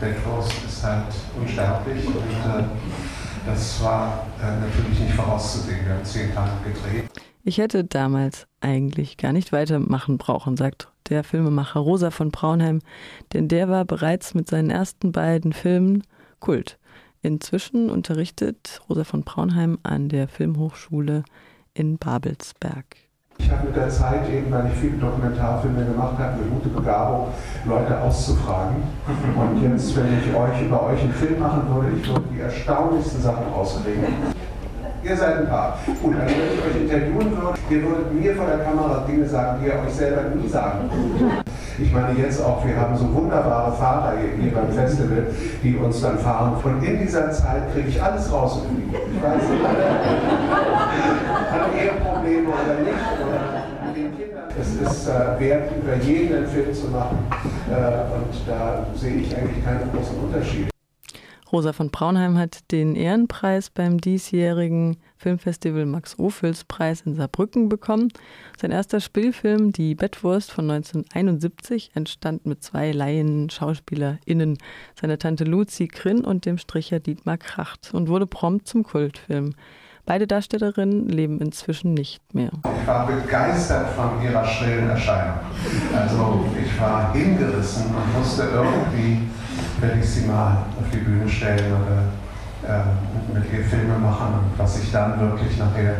Bedford 0.00 0.46
ist 0.66 0.84
halt 0.84 1.06
unsterblich 1.38 2.06
und 2.06 2.16
äh, 2.16 2.64
das 3.46 3.82
war 3.82 4.26
äh, 4.42 4.60
natürlich 4.60 4.98
nicht 5.00 5.14
vorauszusehen. 5.14 5.86
Wir 5.86 5.94
haben 5.94 6.04
zehn 6.04 6.34
Tage 6.34 6.50
gedreht. 6.64 7.10
Ich 7.44 7.58
hätte 7.58 7.84
damals 7.84 8.46
eigentlich 8.60 9.16
gar 9.16 9.32
nicht 9.32 9.52
weitermachen 9.52 10.18
brauchen, 10.18 10.56
sagt 10.56 10.88
der 11.08 11.22
Filmemacher 11.22 11.78
Rosa 11.78 12.10
von 12.10 12.32
Braunheim, 12.32 12.80
denn 13.32 13.46
der 13.46 13.68
war 13.68 13.84
bereits 13.84 14.34
mit 14.34 14.48
seinen 14.48 14.70
ersten 14.70 15.12
beiden 15.12 15.52
Filmen 15.52 16.02
Kult. 16.40 16.78
Inzwischen 17.22 17.88
unterrichtet 17.90 18.80
Rosa 18.88 19.04
von 19.04 19.22
Braunheim 19.22 19.78
an 19.84 20.08
der 20.08 20.28
Filmhochschule 20.28 21.22
in 21.72 21.98
Babelsberg. 21.98 23.05
Ich 23.38 23.50
habe 23.50 23.66
mit 23.66 23.76
der 23.76 23.88
Zeit 23.88 24.28
eben, 24.28 24.50
weil 24.50 24.66
ich 24.66 24.78
viele 24.78 24.96
Dokumentarfilme 24.96 25.84
gemacht 25.84 26.18
habe, 26.18 26.32
eine 26.32 26.50
gute 26.50 26.68
Begabung, 26.68 27.28
Leute 27.64 28.00
auszufragen. 28.00 28.76
Und 29.06 29.62
jetzt, 29.62 29.96
wenn 29.96 30.06
ich 30.18 30.34
euch 30.34 30.62
über 30.66 30.82
euch 30.84 31.00
einen 31.00 31.12
Film 31.12 31.38
machen 31.38 31.62
würde, 31.72 31.88
ich 31.96 32.08
würde 32.08 32.22
die 32.32 32.40
erstaunlichsten 32.40 33.22
Sachen 33.22 33.46
rauskriegen. 33.54 34.04
Ihr 35.04 35.16
seid 35.16 35.38
ein 35.38 35.48
Paar. 35.48 35.78
Gut, 36.02 36.14
also 36.20 36.34
wenn 36.34 36.58
ich 36.58 36.64
euch 36.64 36.82
interviewen 36.82 37.30
würde, 37.30 37.58
ihr 37.70 37.82
würdet 37.82 38.12
mir 38.12 38.34
vor 38.34 38.46
der 38.46 38.58
Kamera 38.58 39.04
Dinge 39.06 39.26
sagen, 39.28 39.60
die 39.62 39.68
ihr 39.68 39.74
euch 39.74 39.94
selber 39.94 40.22
nie 40.34 40.48
sagen 40.48 40.90
würdet. 40.90 41.45
Ich 41.78 41.92
meine 41.92 42.18
jetzt 42.18 42.42
auch, 42.42 42.64
wir 42.64 42.74
haben 42.74 42.96
so 42.96 43.12
wunderbare 43.12 43.70
Fahrer 43.76 44.14
hier 44.40 44.52
beim 44.52 44.72
Festival, 44.72 45.26
die 45.62 45.76
uns 45.76 46.00
dann 46.00 46.18
fahren. 46.18 46.56
Und 46.62 46.82
in 46.82 46.98
dieser 47.00 47.30
Zeit 47.30 47.72
kriege 47.74 47.88
ich 47.88 48.02
alles 48.02 48.32
rausgekriegt. 48.32 48.94
Ich 49.14 49.22
weiß 49.22 49.42
nicht, 49.42 49.62
hat 51.52 51.74
Eheprobleme 51.74 52.48
oder 52.48 52.80
nicht. 52.82 52.96
Oder 53.20 53.92
den 53.94 54.16
Kindern. 54.16 54.44
Es 54.58 54.74
ist 54.74 55.08
äh, 55.08 55.38
wert, 55.38 55.70
über 55.76 55.96
jeden 55.96 56.36
einen 56.36 56.46
Film 56.46 56.72
zu 56.72 56.86
machen. 56.88 57.18
Äh, 57.70 57.74
und 57.74 58.48
da 58.48 58.86
sehe 58.94 59.16
ich 59.16 59.36
eigentlich 59.36 59.62
keinen 59.62 59.90
großen 59.92 60.18
Unterschied. 60.18 60.75
Rosa 61.52 61.72
von 61.72 61.90
Braunheim 61.90 62.36
hat 62.36 62.72
den 62.72 62.96
Ehrenpreis 62.96 63.70
beim 63.70 64.00
diesjährigen 64.00 64.96
Filmfestival 65.16 65.86
Max 65.86 66.18
Ophüls 66.18 66.64
Preis 66.64 67.02
in 67.02 67.14
Saarbrücken 67.14 67.68
bekommen. 67.68 68.08
Sein 68.60 68.72
erster 68.72 69.00
Spielfilm, 69.00 69.70
Die 69.72 69.94
Bettwurst 69.94 70.50
von 70.50 70.68
1971, 70.68 71.92
entstand 71.94 72.46
mit 72.46 72.64
zwei 72.64 72.90
Laien 72.90 73.48
SchauspielerInnen, 73.48 74.58
seiner 75.00 75.18
Tante 75.18 75.44
Luzi 75.44 75.86
Krinn 75.86 76.24
und 76.24 76.46
dem 76.46 76.58
Stricher 76.58 76.98
Dietmar 76.98 77.38
Kracht 77.38 77.94
und 77.94 78.08
wurde 78.08 78.26
prompt 78.26 78.66
zum 78.66 78.82
Kultfilm. 78.82 79.54
Beide 80.04 80.26
Darstellerinnen 80.26 81.08
leben 81.08 81.40
inzwischen 81.40 81.94
nicht 81.94 82.34
mehr. 82.34 82.50
Ich 82.80 82.86
war 82.86 83.06
begeistert 83.06 83.88
von 83.90 84.22
ihrer 84.22 84.44
schrillen 84.44 84.88
Erscheinung. 84.90 85.40
Also 85.92 86.44
ich 86.64 86.80
war 86.80 87.12
hingerissen 87.12 87.86
und 87.86 88.20
wusste 88.20 88.42
irgendwie, 88.52 89.18
werde 89.80 90.00
ich 90.00 90.08
sie 90.08 90.26
mal 90.26 90.66
auf 90.78 90.86
die 90.92 90.98
Bühne 90.98 91.28
stellen 91.28 91.72
oder 91.72 92.02
äh, 92.66 92.82
mit 93.32 93.44
ihr 93.52 93.62
Filme 93.64 93.96
machen. 93.98 94.34
Und 94.34 94.58
was 94.58 94.82
ich 94.82 94.90
dann 94.90 95.20
wirklich 95.20 95.56
nachher 95.58 95.98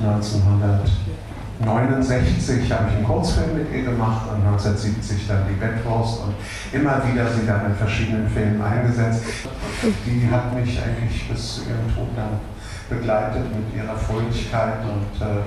1969 0.00 2.72
habe 2.72 2.88
ich 2.88 2.94
einen 2.96 3.04
Kurzfilm 3.04 3.56
mit 3.56 3.72
ihr 3.72 3.82
gemacht 3.84 4.28
und 4.28 4.46
1970 4.46 5.26
dann 5.26 5.48
die 5.48 5.54
Bettwurst 5.54 6.20
und 6.20 6.34
immer 6.72 7.02
wieder 7.06 7.32
sie 7.32 7.46
dann 7.46 7.64
in 7.66 7.74
verschiedenen 7.74 8.28
Filmen 8.28 8.62
eingesetzt. 8.62 9.24
Die 10.06 10.30
hat 10.30 10.54
mich 10.54 10.80
eigentlich 10.82 11.28
bis 11.28 11.56
zu 11.56 11.62
ihrem 11.62 11.92
Tod 11.94 12.10
dann 12.16 12.38
begleitet 12.88 13.44
mit 13.54 13.74
ihrer 13.74 13.96
Fröhlichkeit 13.96 14.84
und, 14.84 15.20
äh, 15.20 15.42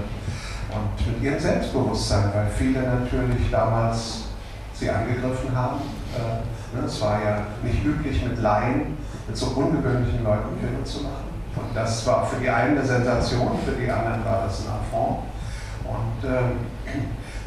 und 0.73 1.07
mit 1.07 1.23
ihrem 1.23 1.39
Selbstbewusstsein, 1.39 2.33
weil 2.33 2.47
viele 2.57 2.81
natürlich 2.81 3.49
damals 3.51 4.23
sie 4.73 4.89
angegriffen 4.89 5.55
haben. 5.55 5.81
Äh, 6.15 6.41
es 6.85 7.01
war 7.01 7.19
ja 7.23 7.41
nicht 7.63 7.83
üblich, 7.85 8.23
mit 8.23 8.41
Laien, 8.41 8.97
mit 9.27 9.37
so 9.37 9.47
ungewöhnlichen 9.47 10.23
Leuten 10.23 10.59
Filme 10.59 10.83
zu 10.83 11.03
machen. 11.03 11.27
Und 11.55 11.75
das 11.75 12.05
war 12.05 12.25
für 12.25 12.39
die 12.39 12.49
einen 12.49 12.77
eine 12.77 12.85
Sensation, 12.85 13.57
für 13.65 13.71
die 13.71 13.89
anderen 13.89 14.23
war 14.25 14.43
das 14.45 14.61
ein 14.61 14.73
Affront. 14.73 15.19
Und, 15.83 16.29
ähm, 16.29 16.51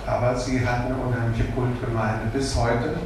aber 0.06 0.36
sie 0.36 0.66
hat 0.66 0.86
eine 0.86 0.96
unheimliche 0.96 1.44
Kultgemeinde 1.52 2.26
bis 2.32 2.56
heute. 2.56 2.96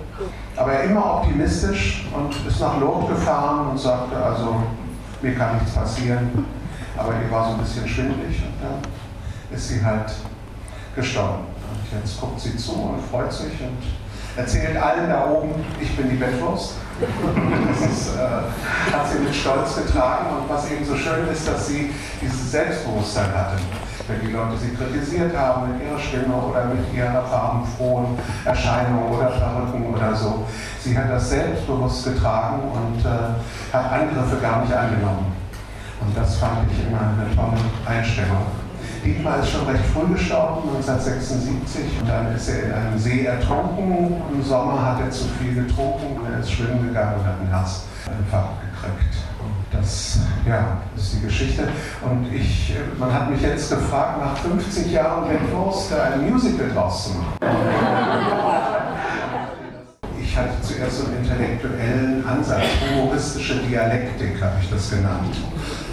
Aber 0.56 0.82
immer 0.82 1.16
optimistisch 1.16 2.06
und 2.14 2.34
ist 2.46 2.60
nach 2.60 2.78
Lourdes 2.80 3.10
gefahren 3.10 3.70
und 3.70 3.78
sagte, 3.78 4.16
also 4.16 4.62
mir 5.20 5.34
kann 5.34 5.56
nichts 5.56 5.72
passieren. 5.72 6.46
Aber 6.96 7.12
ihr 7.20 7.30
war 7.30 7.46
so 7.48 7.54
ein 7.54 7.60
bisschen 7.60 7.88
schwindlig 7.88 8.42
und 8.42 8.54
dann 8.62 9.56
ist 9.56 9.68
sie 9.68 9.84
halt 9.84 10.12
gestorben. 10.94 11.44
Und 11.70 12.00
jetzt 12.00 12.20
guckt 12.20 12.40
sie 12.40 12.56
zu 12.56 12.72
und 12.72 13.02
freut 13.10 13.32
sich 13.32 13.60
und 13.60 14.03
erzählt 14.36 14.76
allen 14.76 15.08
da 15.08 15.26
oben, 15.30 15.64
ich 15.80 15.96
bin 15.96 16.10
die 16.10 16.16
Bettwurst. 16.16 16.74
Das 17.00 17.90
ist, 17.90 18.16
äh, 18.16 18.92
hat 18.92 19.10
sie 19.10 19.18
mit 19.18 19.34
Stolz 19.34 19.76
getragen 19.76 20.26
und 20.36 20.48
was 20.48 20.70
eben 20.70 20.84
so 20.84 20.94
schön 20.94 21.26
ist, 21.32 21.46
dass 21.48 21.66
sie 21.66 21.92
dieses 22.20 22.52
Selbstbewusstsein 22.52 23.34
hatte. 23.34 23.56
Wenn 24.06 24.20
die 24.20 24.32
Leute 24.32 24.56
sie 24.58 24.74
kritisiert 24.74 25.36
haben 25.36 25.72
mit 25.72 25.82
ihrer 25.82 25.98
Stimme 25.98 26.34
oder 26.34 26.66
mit 26.66 26.94
ihrer 26.94 27.24
farbenfrohen 27.24 28.18
Erscheinung 28.44 29.10
oder 29.10 29.26
Perücken 29.26 29.86
oder 29.92 30.14
so, 30.14 30.44
sie 30.80 30.96
hat 30.96 31.10
das 31.10 31.30
selbstbewusst 31.30 32.04
getragen 32.04 32.62
und 32.72 33.04
äh, 33.04 33.74
hat 33.74 33.92
Angriffe 33.92 34.36
gar 34.40 34.60
nicht 34.60 34.72
angenommen. 34.72 35.32
Und 36.00 36.16
das 36.16 36.36
fand 36.36 36.70
ich 36.70 36.86
immer 36.86 37.00
eine 37.00 37.34
tolle 37.34 37.58
Einstellung. 37.86 38.63
Dietmar 39.04 39.40
ist 39.40 39.50
schon 39.50 39.66
recht 39.66 39.84
früh 39.92 40.12
gestorben, 40.12 40.68
1976. 40.76 42.00
Und 42.00 42.08
dann 42.08 42.34
ist 42.34 42.48
er 42.48 42.64
in 42.64 42.72
einem 42.72 42.98
See 42.98 43.24
ertrunken. 43.24 44.22
Im 44.32 44.42
Sommer 44.42 44.84
hat 44.84 45.00
er 45.00 45.10
zu 45.10 45.24
viel 45.38 45.54
getrunken 45.54 46.18
und 46.18 46.32
er 46.32 46.40
ist 46.40 46.52
schwimmen 46.52 46.88
gegangen 46.88 47.20
und 47.20 47.26
hat 47.26 47.40
einen 47.40 47.48
Herzinfarkt 47.48 48.60
gekriegt. 48.60 49.14
Und 49.40 49.78
das 49.78 50.20
ja, 50.46 50.78
ist 50.96 51.14
die 51.14 51.20
Geschichte. 51.20 51.68
Und 52.02 52.32
ich, 52.32 52.74
man 52.98 53.12
hat 53.12 53.30
mich 53.30 53.42
jetzt 53.42 53.70
gefragt, 53.70 54.20
nach 54.20 54.36
50 54.38 54.92
Jahren 54.92 55.28
Wendwurst 55.28 55.92
ein 55.92 56.30
Musical 56.30 56.70
draus 56.70 57.04
zu 57.04 57.10
machen. 57.18 58.73
Ich 60.34 60.40
hatte 60.40 60.60
zuerst 60.62 60.98
so 60.98 61.06
einen 61.06 61.18
intellektuellen 61.18 62.26
Ansatz, 62.26 62.64
humoristische 62.90 63.54
Dialektik 63.58 64.42
habe 64.42 64.54
ich 64.60 64.68
das 64.68 64.90
genannt. 64.90 65.32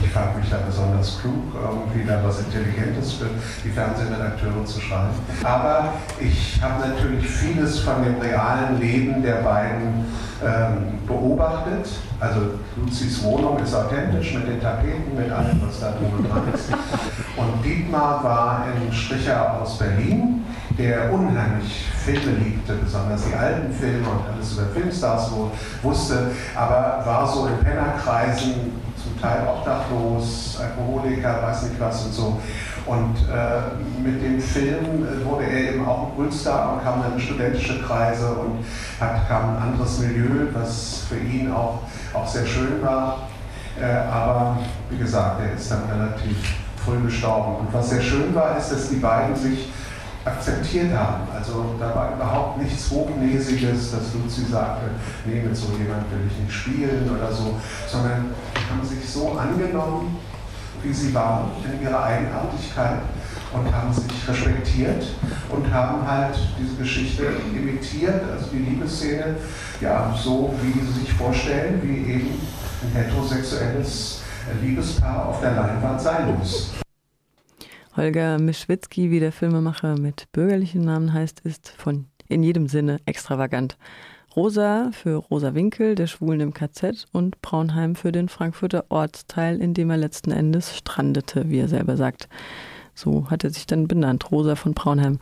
Ich 0.04 0.10
fand 0.10 0.36
mich 0.36 0.50
da 0.50 0.58
besonders 0.66 1.20
klug, 1.22 1.54
irgendwie 1.54 2.08
da 2.08 2.24
was 2.24 2.40
Intelligentes 2.40 3.14
für 3.14 3.28
die 3.64 3.70
Fernsehredakteure 3.70 4.66
zu 4.66 4.82
schreiben. 4.82 5.14
Aber 5.44 5.94
ich 6.20 6.60
habe 6.60 6.88
natürlich 6.88 7.30
vieles 7.30 7.82
von 7.82 8.04
dem 8.04 8.20
realen 8.20 8.80
Leben 8.80 9.22
der 9.22 9.44
beiden 9.44 10.06
ähm, 10.44 10.98
beobachtet. 11.06 11.88
Also 12.20 12.40
Luzis 12.78 13.22
Wohnung 13.22 13.60
ist 13.60 13.76
authentisch 13.76 14.34
mit 14.34 14.48
den 14.48 14.60
Tapeten, 14.60 15.16
mit 15.16 15.32
allem, 15.32 15.62
was 15.64 15.82
da 15.82 15.92
drum 15.92 16.28
dran 16.28 16.52
ist. 16.52 16.72
Und 17.38 17.64
Dietmar 17.64 18.24
war 18.24 18.66
ein 18.66 18.92
Stricher 18.92 19.62
aus 19.62 19.78
Berlin, 19.78 20.44
der 20.80 21.14
unheimlich 21.14 21.91
Filme 22.06 22.38
liebte, 22.38 22.74
besonders 22.74 23.22
die 23.26 23.36
alten 23.36 23.72
Filme 23.72 24.08
und 24.10 24.34
alles 24.34 24.54
über 24.54 24.68
Filmstars 24.74 25.32
wusste, 25.84 26.32
aber 26.56 27.04
war 27.06 27.28
so 27.28 27.48
in 27.48 27.58
Pennerkreisen 27.60 28.54
zum 29.02 29.22
Teil 29.22 29.48
obdachlos, 29.48 30.60
Alkoholiker, 30.60 31.42
weiß 31.44 31.64
nicht 31.64 31.80
was 31.80 32.06
und 32.06 32.14
so. 32.14 32.42
Und 32.86 33.16
äh, 33.30 34.02
mit 34.04 34.24
dem 34.24 34.42
Film 34.42 35.06
wurde 35.24 35.46
er 35.46 35.74
eben 35.74 35.86
auch 35.88 36.08
ein 36.08 36.16
Kultstar 36.16 36.74
und 36.74 36.84
kam 36.84 37.02
dann 37.02 37.14
in 37.14 37.20
studentische 37.20 37.82
Kreise 37.84 38.32
und 38.34 38.66
hat, 39.00 39.28
kam 39.28 39.56
ein 39.56 39.62
anderes 39.62 40.00
Milieu, 40.00 40.48
was 40.54 41.04
für 41.08 41.18
ihn 41.18 41.52
auch, 41.52 41.82
auch 42.14 42.28
sehr 42.28 42.46
schön 42.46 42.82
war. 42.82 43.28
Äh, 43.80 43.86
aber 44.12 44.58
wie 44.90 44.98
gesagt, 44.98 45.42
er 45.42 45.54
ist 45.54 45.70
dann 45.70 45.84
relativ 45.84 46.36
früh 46.84 47.00
gestorben. 47.02 47.58
Und 47.58 47.74
was 47.74 47.92
sehr 47.92 48.02
schön 48.02 48.34
war, 48.34 48.58
ist, 48.58 48.72
dass 48.72 48.90
die 48.90 48.96
beiden 48.96 49.36
sich 49.36 49.70
akzeptiert 50.26 50.94
haben. 50.96 51.28
Also 51.34 51.76
da 51.80 51.96
war 51.96 52.14
überhaupt 52.16 52.62
nichts 52.62 52.90
Hochnäsiges, 52.92 53.92
dass 53.92 54.14
Luzi 54.14 54.46
sagte, 54.46 54.92
nee, 55.26 55.42
mit 55.42 55.56
so 55.56 55.68
jemand 55.78 56.12
will 56.12 56.30
ich 56.30 56.44
nicht 56.44 56.54
spielen 56.54 57.10
oder 57.10 57.32
so, 57.32 57.56
sondern 57.88 58.32
haben 58.70 58.88
sich 58.88 59.08
so 59.10 59.32
angenommen, 59.32 60.18
wie 60.84 60.94
sie 60.94 61.14
waren, 61.14 61.52
in 61.66 61.84
ihrer 61.84 62.04
Eigenartigkeit 62.04 63.00
und 63.54 63.74
haben 63.74 63.94
sich 63.94 64.06
respektiert 64.28 65.06
und 65.50 65.72
haben 65.74 66.08
halt 66.08 66.36
diese 66.60 66.76
Geschichte 66.76 67.26
imitiert, 67.54 68.24
also 68.32 68.48
die 68.52 68.60
Liebesszene, 68.60 69.36
ja, 69.82 70.16
so 70.18 70.54
wie 70.62 70.80
sie 70.80 71.02
sich 71.02 71.14
vorstellen, 71.14 71.82
wie 71.84 72.14
eben 72.14 72.42
ein 72.84 72.92
heterosexuelles 72.94 74.22
Liebespaar 74.62 75.28
auf 75.28 75.42
der 75.42 75.52
Leinwand 75.52 76.02
sein 76.02 76.38
muss. 76.38 76.72
Holger 77.98 78.40
Mischwitzki, 78.40 79.12
wie 79.12 79.20
der 79.20 79.34
Filmemacher 79.34 80.00
mit 80.00 80.32
bürgerlichen 80.32 80.82
Namen 80.82 81.12
heißt, 81.12 81.42
ist 81.42 81.70
von 81.70 82.06
in 82.30 82.42
jedem 82.42 82.68
Sinne 82.68 83.00
extravagant. 83.06 83.78
Rosa 84.34 84.92
für 84.94 85.18
Rosa 85.18 85.54
Winkel, 85.56 85.96
der 85.96 86.08
Schwulen 86.08 86.40
im 86.40 86.54
KZ 86.54 87.08
und 87.12 87.42
Braunheim 87.42 87.96
für 87.96 88.14
den 88.14 88.30
Frankfurter 88.30 88.86
Ortsteil, 88.88 89.62
in 89.62 89.74
dem 89.74 89.90
er 89.90 89.98
letzten 89.98 90.32
Endes 90.32 90.78
strandete, 90.78 91.50
wie 91.50 91.60
er 91.60 91.68
selber 91.68 91.98
sagt. 91.98 92.30
So 92.96 93.30
hat 93.30 93.44
er 93.44 93.50
sich 93.50 93.68
dann 93.68 93.90
benannt, 93.90 94.32
Rosa 94.32 94.56
von 94.56 94.74
Braunheim. 94.74 95.20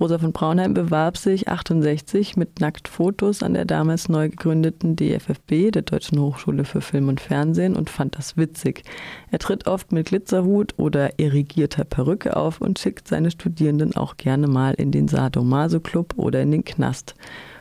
Rosa 0.00 0.18
von 0.18 0.32
Braunheim 0.32 0.74
bewarb 0.74 1.16
sich 1.16 1.48
68 1.48 2.36
mit 2.36 2.60
Nacktfotos 2.60 3.42
an 3.42 3.54
der 3.54 3.64
damals 3.64 4.08
neu 4.08 4.28
gegründeten 4.28 4.94
DFFB, 4.94 5.72
der 5.72 5.82
Deutschen 5.82 6.20
Hochschule 6.20 6.64
für 6.64 6.80
Film 6.80 7.08
und 7.08 7.20
Fernsehen, 7.20 7.74
und 7.74 7.90
fand 7.90 8.16
das 8.16 8.36
witzig. 8.36 8.84
Er 9.32 9.40
tritt 9.40 9.66
oft 9.66 9.90
mit 9.90 10.06
Glitzerhut 10.06 10.74
oder 10.76 11.18
irrigierter 11.18 11.84
Perücke 11.84 12.36
auf 12.36 12.60
und 12.60 12.78
schickt 12.78 13.08
seine 13.08 13.32
Studierenden 13.32 13.96
auch 13.96 14.16
gerne 14.16 14.46
mal 14.46 14.74
in 14.74 14.92
den 14.92 15.08
Sadomaso 15.08 15.80
Club 15.80 16.14
oder 16.16 16.42
in 16.42 16.52
den 16.52 16.64
Knast. 16.64 17.16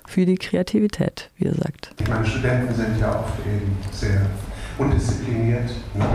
Für 0.06 0.26
die 0.26 0.36
Kreativität, 0.36 1.32
wie 1.38 1.46
er 1.46 1.56
sagt. 1.56 1.94
Meine 2.08 2.26
Studenten 2.26 2.74
sind 2.74 3.00
ja 3.00 3.20
oft 3.20 3.40
eben 3.46 3.76
sehr 3.92 4.22
undiszipliniert 4.78 5.70
ne? 5.94 6.06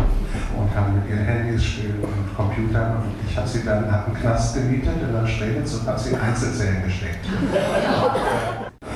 und 0.56 0.74
haben 0.74 0.94
mit 0.94 1.10
ihren 1.10 1.24
Handys 1.24 1.64
spielen 1.64 2.00
und 2.02 2.36
Computern. 2.36 2.96
Und 2.96 3.14
ich 3.28 3.36
habe 3.36 3.48
sie 3.48 3.64
dann 3.64 3.90
nach 3.90 4.06
einem 4.06 4.14
Knast 4.14 4.54
gemietet 4.54 5.02
in 5.02 5.12
der 5.12 5.26
Strelitz 5.26 5.74
und 5.74 5.86
habe 5.86 5.98
sie 5.98 6.10
in 6.10 6.20
Einzelzellen 6.20 6.84
gesteckt. 6.84 7.26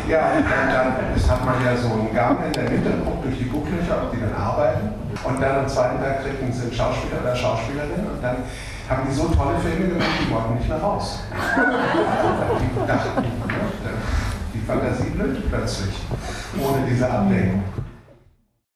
Ja, 0.09 0.39
und 0.39 0.45
dann, 0.45 0.69
dann 0.71 0.93
das 1.15 1.29
hat 1.29 1.45
man 1.45 1.55
ja 1.65 1.77
so 1.77 1.89
einen 1.89 2.15
Gang 2.15 2.39
in 2.47 2.53
der 2.53 2.71
Mitte, 2.71 2.91
guckt 3.05 3.25
durch 3.25 3.39
die 3.39 3.49
Gucklöcher, 3.49 4.05
ob 4.05 4.13
die 4.13 4.21
dann 4.21 4.35
arbeiten. 4.35 4.95
Und 5.25 5.43
dann 5.43 5.59
am 5.59 5.69
zweiten 5.69 5.99
Tag 5.99 6.23
kriegen 6.23 6.53
sie 6.53 6.63
einen 6.63 6.73
Schauspieler 6.73 7.23
oder 7.23 7.35
Schauspielerin 7.35 8.07
und 8.07 8.23
dann 8.23 8.37
haben 8.89 9.03
die 9.09 9.15
so 9.15 9.27
tolle 9.35 9.59
Filme 9.59 9.89
gemacht, 9.89 10.07
die 10.21 10.33
wollten 10.33 10.55
nicht 10.55 10.69
mehr 10.69 10.79
raus. 10.79 11.25
Die 11.57 12.87
dachten, 12.87 13.23
ne, 13.23 13.91
die 14.55 14.61
Fantasie 14.61 15.11
blüht 15.11 15.51
plötzlich, 15.51 15.95
ohne 16.57 16.87
diese 16.89 17.11
Ablenkung. 17.11 17.65